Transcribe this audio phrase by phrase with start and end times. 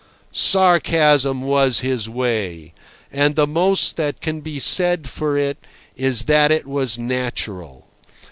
[0.31, 2.73] Sarcasm was "his way,"
[3.11, 5.59] and the most that can be said for it
[5.95, 7.87] is that it was natural.